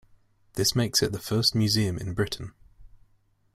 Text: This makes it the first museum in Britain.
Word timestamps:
This 0.53 0.75
makes 0.75 1.03
it 1.03 1.11
the 1.11 1.19
first 1.19 1.53
museum 1.53 1.99
in 1.99 2.15
Britain. 2.15 2.55